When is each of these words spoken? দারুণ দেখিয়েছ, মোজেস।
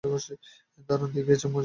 দারুণ 0.89 1.09
দেখিয়েছ, 1.15 1.43
মোজেস। 1.45 1.59